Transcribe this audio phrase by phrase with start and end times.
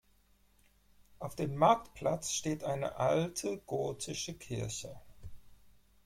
[1.19, 4.99] Auf dem Marktplatz steht eine alte gotische Kirche.